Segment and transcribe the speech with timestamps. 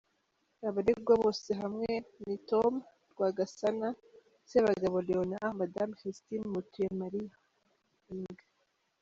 [0.67, 1.89] Abaregwa bose hamwe
[2.25, 2.73] ni Tom
[3.11, 3.87] Rwagasana,
[4.49, 7.35] Sebagabo Leonard, Mme Christine Mutuyemariya,,
[8.11, 8.39] Eng.